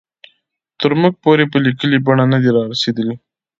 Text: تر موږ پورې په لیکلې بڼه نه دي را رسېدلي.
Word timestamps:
تر 0.79 0.91
موږ 0.99 1.13
پورې 1.23 1.43
په 1.51 1.57
لیکلې 1.65 1.97
بڼه 2.07 2.25
نه 2.31 2.37
دي 2.43 2.49
را 2.55 2.63
رسېدلي. 2.73 3.15